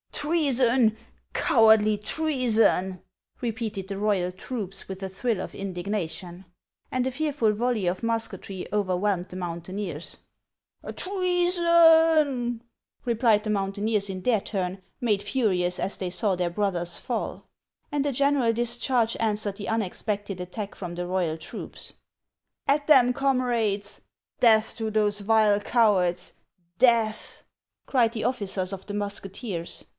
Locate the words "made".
14.99-15.23